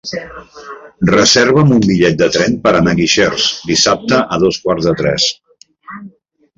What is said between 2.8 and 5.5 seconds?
anar a Guixers dissabte a dos quarts de tres.